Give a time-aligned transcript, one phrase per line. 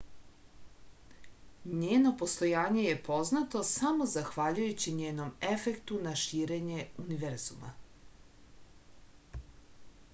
[1.81, 7.71] njeno postojanje je poznato samo zahvaljujući njenom efektu na širenje univerzuma